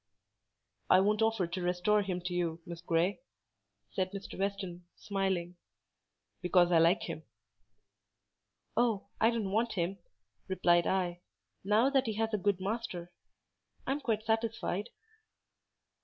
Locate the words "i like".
6.71-7.03